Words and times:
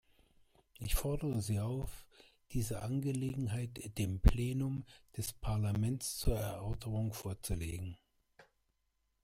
Ich 0.79 0.95
fordere 0.95 1.41
Sie 1.43 1.59
auf, 1.59 2.07
diese 2.53 2.81
Angelegenheit 2.81 3.99
dem 3.99 4.19
Plenum 4.19 4.83
des 5.15 5.31
Parlaments 5.31 6.17
zur 6.17 6.39
Erörterung 6.39 7.13
vorzulegen. 7.13 7.95